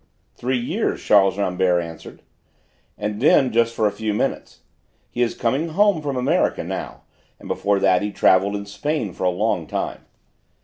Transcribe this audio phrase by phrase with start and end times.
[0.33, 2.23] "Three years," Charles Rambert answered,
[2.97, 4.61] "and then just for a few minutes.
[5.11, 7.03] He is coming home from America now,
[7.37, 10.05] and before that he travelled in Spain for a long time."